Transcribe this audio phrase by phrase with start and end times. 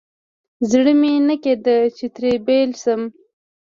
[0.69, 3.01] زړه مې نه کېده چې ترې بېل شم.